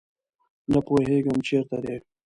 نه 0.71 0.79
پوهیږم 0.87 1.37
چیرته 1.47 1.77
دي 1.83 1.95